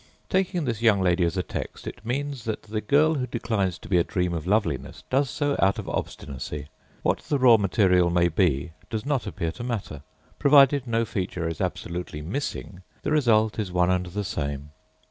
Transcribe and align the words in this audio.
Taking 0.29 0.65
this 0.65 0.81
young 0.81 0.99
lady 0.99 1.23
as 1.25 1.37
a 1.37 1.43
text, 1.43 1.85
it 1.85 2.03
means 2.03 2.45
that 2.45 2.63
the 2.63 2.81
girl 2.81 3.13
who 3.13 3.27
declines 3.27 3.77
to 3.77 3.87
be 3.87 3.99
a 3.99 4.03
dream 4.03 4.33
of 4.33 4.47
loveliness 4.47 5.03
does 5.11 5.29
so 5.29 5.55
out 5.59 5.77
of 5.77 5.87
obstinacy. 5.87 6.69
What 7.03 7.19
the 7.19 7.37
raw 7.37 7.57
material 7.57 8.09
may 8.09 8.27
be 8.27 8.71
does 8.89 9.05
not 9.05 9.27
appear 9.27 9.51
to 9.51 9.63
matter. 9.63 10.01
Provided 10.39 10.87
no 10.87 11.05
feature 11.05 11.47
is 11.47 11.61
absolutely 11.61 12.23
missing, 12.23 12.81
the 13.03 13.11
result 13.11 13.59
is 13.59 13.71
one 13.71 13.91
and 13.91 14.07
the 14.07 14.23
same. 14.25 14.71